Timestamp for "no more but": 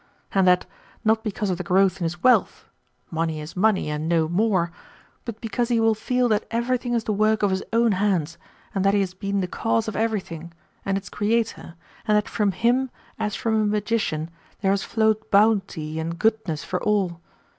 4.09-5.39